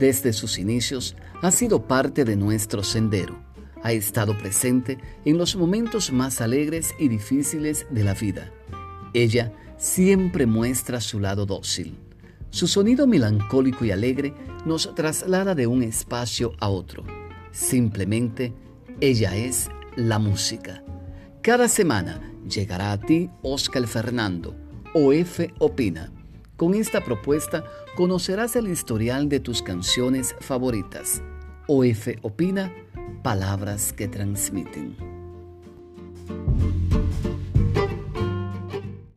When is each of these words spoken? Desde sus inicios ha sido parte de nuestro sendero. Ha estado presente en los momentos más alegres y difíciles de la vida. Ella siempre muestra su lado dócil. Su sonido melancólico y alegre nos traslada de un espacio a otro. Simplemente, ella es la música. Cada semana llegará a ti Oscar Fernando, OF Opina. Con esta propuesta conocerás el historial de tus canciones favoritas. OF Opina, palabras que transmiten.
Desde 0.00 0.32
sus 0.32 0.58
inicios 0.58 1.14
ha 1.42 1.50
sido 1.50 1.86
parte 1.86 2.24
de 2.24 2.34
nuestro 2.34 2.82
sendero. 2.82 3.38
Ha 3.82 3.92
estado 3.92 4.36
presente 4.36 4.96
en 5.26 5.36
los 5.36 5.56
momentos 5.56 6.10
más 6.10 6.40
alegres 6.40 6.94
y 6.98 7.08
difíciles 7.08 7.86
de 7.90 8.02
la 8.02 8.14
vida. 8.14 8.50
Ella 9.12 9.52
siempre 9.76 10.46
muestra 10.46 11.02
su 11.02 11.20
lado 11.20 11.44
dócil. 11.44 11.98
Su 12.48 12.66
sonido 12.66 13.06
melancólico 13.06 13.84
y 13.84 13.90
alegre 13.90 14.32
nos 14.64 14.94
traslada 14.94 15.54
de 15.54 15.66
un 15.66 15.82
espacio 15.82 16.54
a 16.60 16.70
otro. 16.70 17.04
Simplemente, 17.52 18.54
ella 19.02 19.36
es 19.36 19.68
la 19.96 20.18
música. 20.18 20.82
Cada 21.42 21.68
semana 21.68 22.32
llegará 22.48 22.92
a 22.92 23.00
ti 23.00 23.28
Oscar 23.42 23.86
Fernando, 23.86 24.56
OF 24.94 25.40
Opina. 25.58 26.10
Con 26.60 26.74
esta 26.74 27.02
propuesta 27.02 27.64
conocerás 27.96 28.54
el 28.54 28.68
historial 28.68 29.30
de 29.30 29.40
tus 29.40 29.62
canciones 29.62 30.36
favoritas. 30.40 31.22
OF 31.68 32.08
Opina, 32.20 32.70
palabras 33.22 33.94
que 33.94 34.08
transmiten. 34.08 35.19